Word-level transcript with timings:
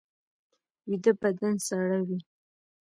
ویده 0.87 1.11
بدن 1.21 1.55
ساړه 1.67 1.99
وي 2.07 2.19